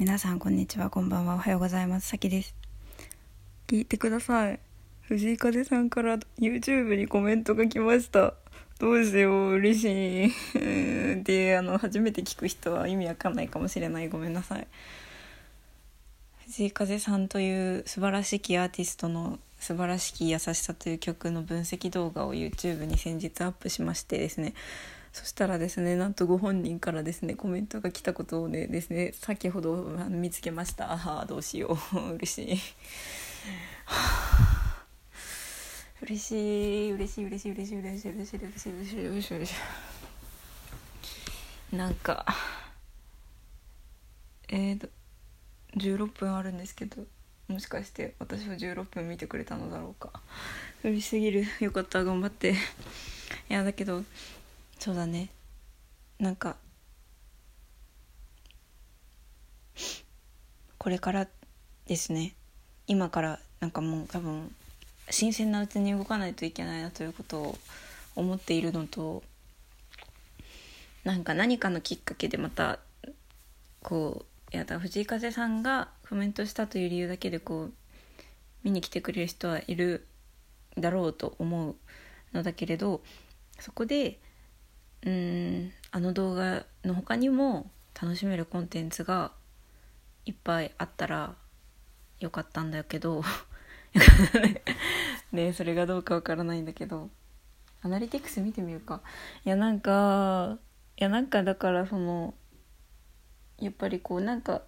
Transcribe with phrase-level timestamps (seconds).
[0.00, 2.08] 皆さんこんにちはこんばんはおはようございます。
[2.08, 2.54] さきです。
[3.66, 4.58] 聞いてください。
[5.02, 8.32] 藤井風さんから YouTube にコメントが来ました。
[8.78, 10.32] どうしよう嬉しい。
[11.22, 14.08] であの初めて聞く人は意味わかんないかもしれない。
[14.08, 14.66] ごめんなさい。
[16.46, 24.54] 藤井風さんという素晴らしきアーティストの素晴らしき優しさという曲の分析動画を YouTube に先日アップしましてですね。
[25.12, 29.74] そしたらですねなんとご本人からですねコメントが来たことをねですね先ほど
[30.08, 30.92] 見つけました。
[30.92, 31.98] ああどうしよう。
[32.14, 32.58] 嬉しい。
[36.02, 36.92] 嬉しい。
[36.92, 39.56] 嬉しい嬉しい嬉しい嬉しい嬉しい嬉しい嬉しい嬉しい嬉し
[41.72, 41.76] い。
[41.76, 42.26] なんか
[44.48, 44.88] えーと
[45.76, 47.04] 16分あるんですけど
[47.46, 50.20] もしかして私を16分見てくれたのだろうか。
[50.84, 51.44] 嬉しすぎる。
[51.60, 52.04] よかった。
[52.04, 52.52] 頑張って。
[52.52, 52.54] い
[53.48, 54.04] やだけど
[54.80, 55.28] そうだね。
[56.18, 56.56] なんか
[60.78, 61.28] これから
[61.86, 62.34] ですね。
[62.86, 64.50] 今からなんかもう多分
[65.10, 67.58] 新鮮なうちに動かないといけないなということを
[68.16, 69.22] 思っているのと
[71.04, 72.78] なんか何かのきっかけでまた
[73.82, 77.72] こうやだ藤井風さんがコメントしたという理由だけでこう
[78.64, 80.06] 見に来てくれる人はいる
[80.78, 81.76] だろうと思う
[82.32, 83.02] のだけれど
[83.58, 84.18] そこで
[85.04, 85.72] うん。
[85.92, 87.70] あの動画の他にも
[88.00, 89.32] 楽しめるコンテンツが
[90.24, 91.34] いっぱいあったら
[92.20, 93.22] よかったんだけど
[95.32, 97.10] ねそれがどうかわからないんだけど
[97.82, 99.00] アナリティクス見てみるか。
[99.44, 100.58] いやなんか
[100.98, 102.34] いやなんかだからその
[103.58, 104.62] やっぱりこうなんか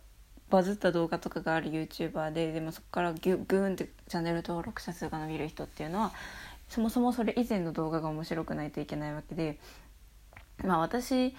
[0.49, 6.13] バズった動画とかがある YouTuber ででもそこからギュグーンってチャンネル登録者数が伸びる人っていうのは
[6.69, 9.59] そもそもそれ以前の動画が面白くないといけないわけで
[10.59, 11.35] まあ私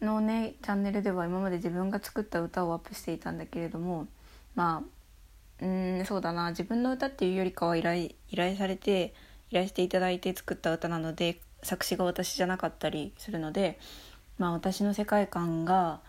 [0.00, 4.06] のねチャンネルでは今まで自分が作った歌をアップしていたんだけれども
[4.54, 6.50] まあうんそうだな。
[6.50, 9.14] 自分の歌っていうよりかは依頼依頼されて
[9.50, 13.78] 依頼していただいて作った歌なので作詞が私じゃなかったりするので
[14.38, 16.00] まあ私の世界観が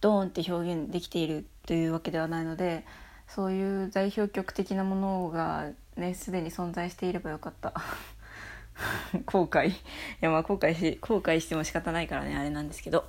[0.00, 2.86] ドーンって表現できているというわけではないので
[3.28, 7.74] そういう代表曲的なものがねすでに存在していればよかった。
[9.26, 9.68] 後悔。
[9.68, 9.74] い
[10.20, 13.06] やまあ後悔し後悔しても仕方ないからねあれなんですけど。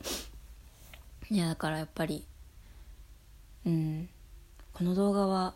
[1.29, 2.25] いやだからやっぱり
[3.65, 4.09] うん。
[4.73, 5.53] この動画は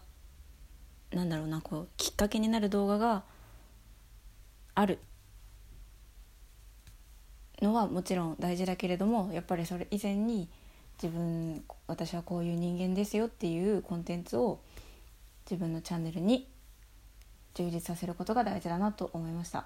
[1.11, 3.23] なんだろうなこうきっかけになる動画が
[4.73, 4.99] ある。
[7.61, 10.49] のはもちろん大事だけれどもやっぱりそれ以前に
[11.01, 14.59] 自分私はこういう人間ですよっていうコンテンツを
[15.49, 16.47] 自分のチャンネルに
[17.53, 19.65] 充実させることが大事だなと思いました。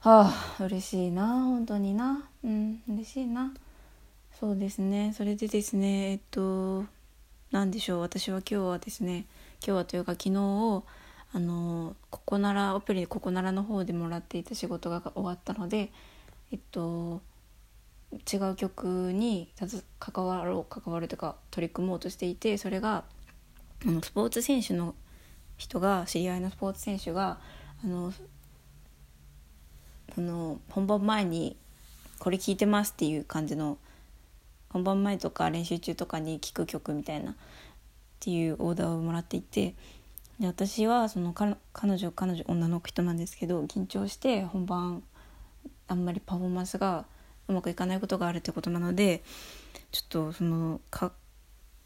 [0.00, 1.26] はあ嬉しいな。
[1.26, 2.28] 本当にな。
[2.44, 3.52] うん嬉しいな。
[4.38, 5.12] そうですね。
[5.12, 6.84] それでですねえっと
[7.50, 8.00] 何でしょう。
[8.00, 9.26] 私は今日はですね
[9.60, 10.84] 今日はというか昨日
[11.32, 15.90] あのここならアプリここならの方でもらっていた仕事が終わったので
[16.52, 17.20] えっと
[18.32, 19.52] 違う曲に
[19.98, 23.04] 関わろう関わるというか取り組もうとしていてそれが
[23.84, 24.94] あのスポーツ選手の
[25.56, 27.38] 人が知り合いのスポーツ選手が
[27.84, 28.12] あの
[30.18, 31.54] その本番前に
[32.18, 33.78] これ聴いてますっていう感じの
[34.68, 37.34] 本番前とか練習中とかに聴く曲みたいなっ
[38.18, 39.76] ていうオーダーをもらっていて
[40.40, 41.54] で私はその彼
[41.96, 45.04] 女彼女女の人なんですけど緊張して本番
[45.86, 47.04] あんまりパフォーマンスが
[47.46, 49.22] うまくいかないことがあるってことなので
[49.92, 51.12] ちょっとその科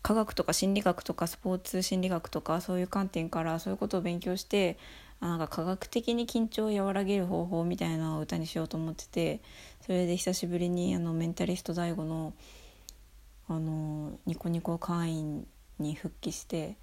[0.03, 4.79] 学とか心理学とかスポーツ心理学とかそういう観点からそういうことを勉強して
[5.23, 9.41] なんか科学的に緊張を和らげる方法みたいなのを歌にしようと思ってて
[9.81, 12.35] それで久しぶりにあのメンタリスト DAIGO の
[13.49, 15.47] あのニコニコ会員
[15.79, 16.77] に復帰して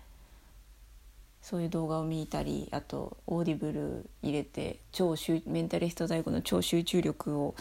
[1.42, 7.56] そういう動画を見たりあとオーディブル入れて超メンタリスト DAIGO の超集中力を、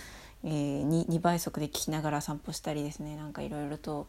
[0.45, 3.17] えー、2, 2倍速で聞きながら散歩したりですね。
[3.17, 4.09] なんかいろいろと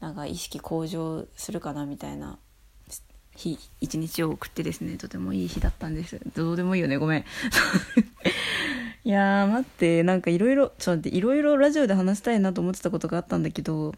[0.00, 2.38] なんか意識向上するかなみたいな
[3.36, 6.20] 日一日を送ってですねとてもいい日だったんです。
[6.34, 7.24] どうでもいいよねごめん。
[9.02, 13.94] いや待ってなんかいろいろちょっと待っていろいろラジオで話したいなと思ってたことがあったんだけど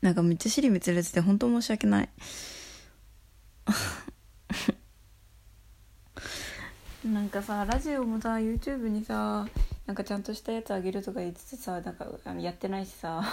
[0.00, 2.08] なんかめっちゃ尻滅裂で本当申し訳ない。
[7.04, 9.46] なんかさラジオもさ YouTube にさ
[9.86, 12.06] なんかちゃんとしたやつあげるとか言いつつさなんか
[12.38, 13.24] やってないしさ。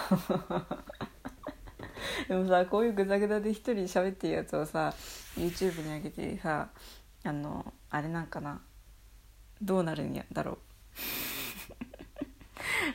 [2.28, 4.94] でもさこういうグダグダで一人喋ってるやつをさ
[5.36, 6.68] YouTube に上げてさ
[7.24, 8.60] あのあれなんかな。
[9.60, 10.58] どうなるんやだろう。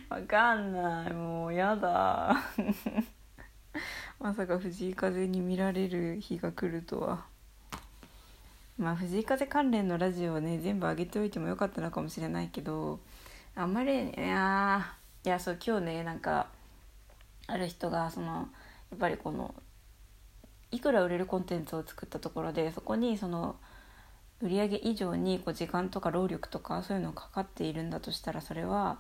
[0.14, 2.36] わかんないもうやだ。
[4.20, 7.26] まさか藤井風に見られる日が来るとは。
[8.78, 13.00] まあ藤井風関連のラジオをね全部上げておいてもよかったのかもしれないけど
[13.54, 16.48] あんまりいやいやそう今日ねなんか
[17.48, 18.50] ある人がその
[18.96, 19.54] っぱりこの
[20.72, 23.56] いくら売れるコンテンツを作ったところでそこにその
[24.42, 29.00] 売り上げ以上にこう時間とか労力とかそういうのがかかっているんだとしたらそれは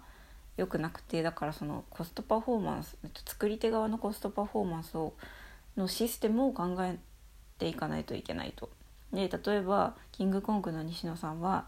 [0.57, 5.13] 良くなくてだからそのコストパフォーマンス作り手側のコストパフォーマンスを
[5.77, 6.97] のシステムを考え
[7.57, 8.69] ていかないといけないと。
[9.13, 11.65] で例えばキングコングの西野さんは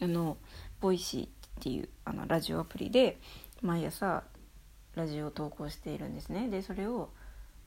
[0.00, 0.36] あの
[0.80, 1.28] Voicy っ
[1.60, 3.18] ていうあのラジオアプリで
[3.62, 4.24] 毎朝
[4.94, 7.10] ラジオを投稿しているんですねでそれを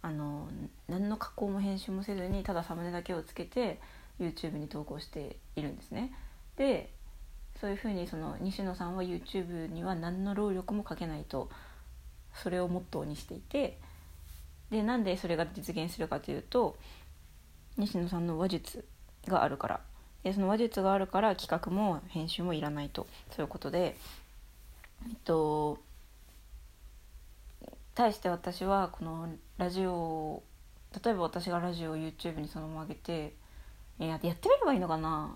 [0.01, 0.47] あの
[0.87, 3.79] 何の加工も編集もせずにただサムネだけをつけて
[4.19, 6.11] YouTube に投稿しているんですね。
[6.57, 6.91] で
[7.59, 11.49] そういうふうにその西野さんは YouTube には何の労力もかけないと
[12.33, 13.77] それをモットーにしていて
[14.71, 16.77] でなんでそれが実現するかというと
[17.77, 18.85] 西野さんの話術
[19.27, 19.81] があるから。
[20.23, 23.07] でその話術があるから企画も編集もいらないと。
[23.31, 23.97] そういうことで
[25.07, 25.79] えっと
[28.01, 30.41] 対して私はこのラジオ
[31.03, 33.35] 例えば私がラジオを YouTube にそのまま上げて
[33.99, 35.35] ややってみればいいのかな？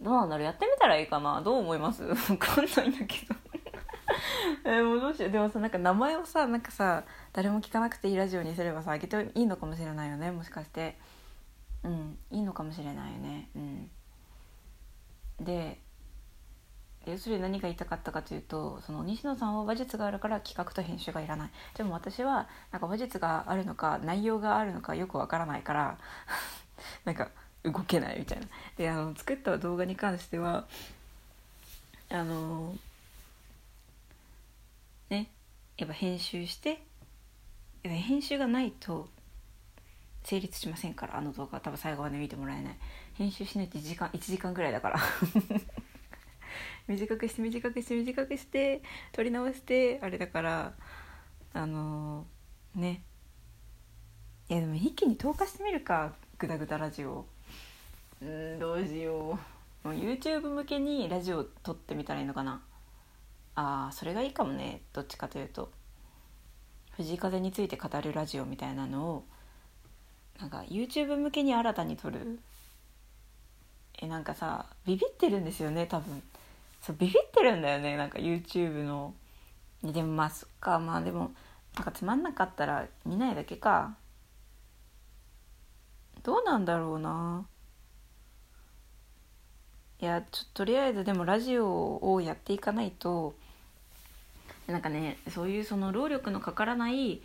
[0.00, 0.46] どうなんだろう？
[0.46, 1.42] やってみたらいいかな？
[1.42, 2.02] どう思います？
[2.28, 3.34] 分かんないんだけど。
[4.64, 5.30] え、もうどうしよう？
[5.30, 10.30] でもさなんか名前をさなんかさ誰も聞かなくていいラジオにすればさあげていいのかもしれないよね？
[10.30, 10.98] もしかして。
[11.84, 13.50] うんいいのかもしれないよね。
[13.54, 13.90] うん。
[15.44, 15.78] で
[17.06, 21.50] 要するに何が言いたかったかというとその西野さんは話術があるから企画と編集がいらない。
[21.76, 25.98] でも私はなんか話術があるのか内容があるのかよくわからないから
[27.04, 27.30] なんか
[27.62, 28.46] 動けないみたいな。
[28.76, 30.66] であの作った動画に関しては
[32.10, 32.76] あの
[35.08, 35.30] ね
[35.78, 36.82] やっぱ編集して
[37.84, 39.08] 編集がないと
[40.24, 41.60] 成立しませんからあの動画。
[41.60, 42.76] 多分最後まで見てもらえない。
[43.14, 45.00] 編集しないと1時間1時間ぐらいだから。
[46.86, 50.72] 短くして短くして短くして撮り直してあれだから
[51.52, 53.02] あのー、ね。
[54.48, 57.26] いやでも一気に投下してみるかグダグダラジオ。
[58.22, 59.38] うんどうしよ
[59.84, 59.88] う。
[59.88, 62.62] もう YouTube 向けにラジオ撮ってみたらいいのかな。
[63.54, 65.72] あーそれがいいかもねどっちかというと。
[66.92, 69.24] 藤井風について語るラジオみたいなのを
[70.38, 72.38] なんか YouTube 向けに新たに撮る。
[73.98, 76.22] えなんかさビビってるんですよね多分。
[76.80, 79.14] そうビビってるんだよねなんか YouTube の。
[79.82, 81.32] でもまあそっかまあでも
[81.74, 83.96] なんかつまんなかったら見ないだけか。
[86.22, 87.46] どうなんだろうな。
[90.00, 93.34] いやちょとりあえずでもラジオをやっていかないと。
[94.66, 97.22] なんかねそういうその労力のかからない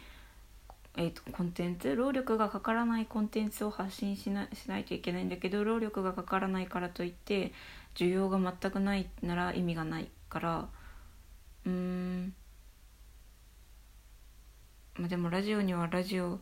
[0.97, 7.53] えーと、コンテンツ労力がかからないコンテンツを発信しなしないといけないんだけど労力がかからないからといって
[7.95, 10.69] 需要が全くないなら意味がないから
[11.65, 12.33] うーん。
[14.95, 16.39] まあでもラジオにはラジオ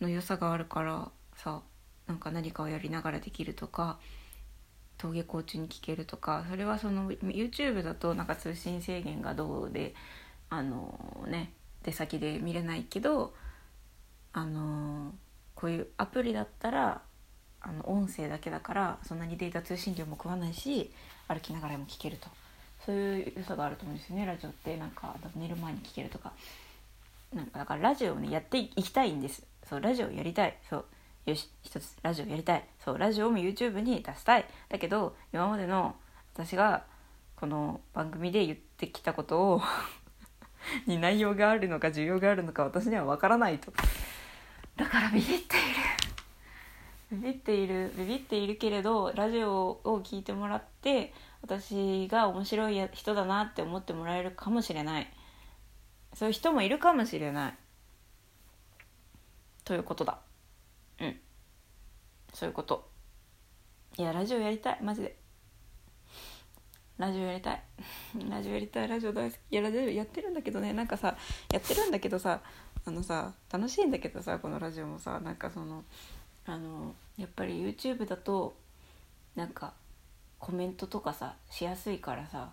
[0.00, 1.62] の良さがあるからさ
[2.06, 3.98] なんか何かをやりながらできるとか
[4.98, 9.94] 登下校中に聞けるとかそれはその YouTube だとなんか通信制限がどうで
[10.50, 11.52] あのね
[11.82, 13.34] 出先で見れないけど
[14.32, 15.12] あの
[15.54, 17.02] こういうアプリだったら
[17.66, 20.90] あの音声だけだからそんなにデータ通信量も食わないし
[21.28, 22.28] 歩きながらも聞けると。
[22.84, 24.76] そういう良さがあると思うんですよねラジオって。
[24.76, 26.32] なんか寝る前に聞けるとか。
[27.32, 29.42] なんかだからラジオをねやっていきたいんです。
[29.68, 30.56] そうラジオやりたい。
[30.68, 30.84] そう
[31.26, 32.64] よし一つラジオやりたい。
[32.84, 34.44] そうラジオも YouTube に出したい。
[34.68, 35.94] だけど今までの
[36.34, 36.84] 私が
[37.36, 39.62] この番組で言ってきたことを
[40.86, 43.72] に内容があるのか需要があるのか私には分からないと。
[44.76, 45.44] だからビビっている
[47.12, 55.12] ビビっているビビっているけれどラジオを聞いてもらって私が面白い人だなって思ってもらえるかもしれない。
[56.14, 57.54] そういう人もいるかもしれない。
[59.64, 60.20] ということだ。
[61.00, 61.16] うん。
[62.32, 62.88] そういうこと。
[63.98, 64.78] いやラジオやりたい。
[64.80, 65.16] マジで。
[66.96, 67.62] ラジオやりたい。
[68.30, 68.88] ラジオやりたい。
[68.88, 69.40] ラジオ大好き。
[69.50, 70.72] いやラジオやってるんだけどね。
[70.72, 71.16] なんかさ
[71.52, 72.40] やってるんだけどさ
[72.86, 75.84] あのさ楽しいんだけどさこのラジオもさなんかその
[76.46, 78.54] あのやっぱり YouTube だと
[79.34, 79.72] なんか
[80.38, 82.50] コメントとかさしやすいからさ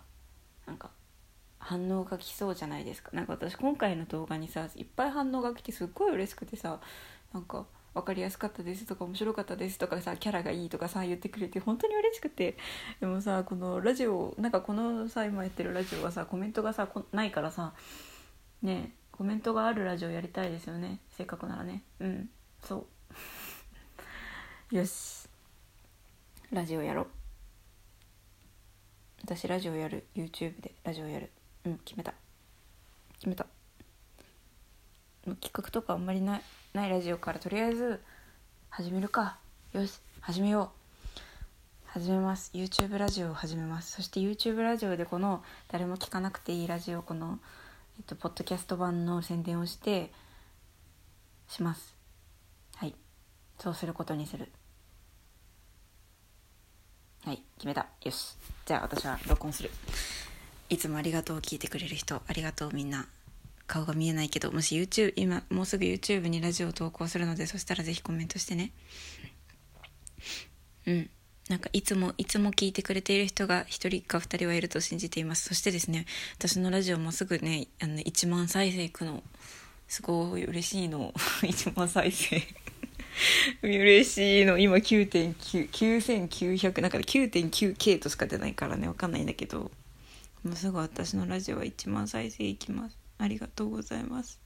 [0.66, 0.90] なんか
[1.58, 3.10] 反応が来そうじゃないですか。
[3.12, 6.80] なんか私今回の動画にさいっぱい反応が来てすっごい嬉しくてさ
[7.32, 12.56] なんか分かりやすかったですとか面白かったですとかさキャラがいいとかさ言ってくれて本当に嬉しくて。
[13.00, 17.74] でもさこのラジオなんかこのさ今やってるラジオはさコメントがさないからさ
[18.62, 20.98] ねコメントがあるラジオやりたいですよね。
[21.10, 21.84] せっかくならね。
[22.00, 22.30] うん。
[22.60, 22.86] そう。
[24.72, 25.28] よし。
[26.50, 27.06] ラジオやろう。
[29.22, 30.06] 私ラジオやる。
[30.16, 31.30] YouTube でラジオやる。
[31.66, 32.14] うん決めた。
[33.18, 33.44] 決めた。
[35.26, 38.00] 企画とかあんまりないないラジオからとりあえず
[38.70, 39.36] 始めるか。
[39.74, 41.20] よし始めよう。
[41.84, 42.50] 始めます。
[42.54, 43.92] YouTube ラジオを始めます。
[43.92, 47.40] そして YouTube ラジオでこの誰も聞かなくていいラジオこの、
[47.98, 50.10] えっと、ポッドキャスト版の宣伝をして
[51.46, 51.94] します。
[52.76, 52.94] はい。
[53.58, 54.48] そうすることにする。
[57.24, 57.86] はい決めた。
[58.04, 58.36] よし。
[58.66, 59.70] じゃあ私は録音する。
[60.68, 63.06] いつもありがとう聞いてくれる人ありがとうみんな。
[63.68, 68.72] 顔が見えないけどもし YouTube 今もうすぐ YouTube にラジオを投稿するのでそしたらぜひコメントしてね。
[70.86, 71.10] うん。
[71.48, 75.48] なんかいつもいつも聞いてくれている人が1人か2人はいると信じています。
[75.48, 76.06] そしてですね
[76.38, 79.22] 私のラジオもすぐねあの1万再生いくの。
[79.86, 81.12] すごい嬉しいの。
[81.42, 82.42] 1万再生。
[83.62, 84.58] 嬉しいの。
[84.58, 89.70] 今9.99900なんか 9.9K としか出ないからねわかんないんだけど。
[90.42, 92.98] もうすぐ私のラジオは1万再生いきます。
[93.18, 94.40] ありがとうございます。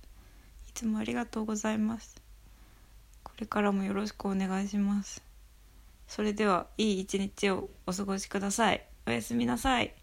[0.68, 2.20] いつもありがとうございます。
[3.22, 5.22] これからもよろしくお願いします。
[6.06, 8.84] それではいい一日をお過ごしください。
[9.06, 9.94] おやすみなさい。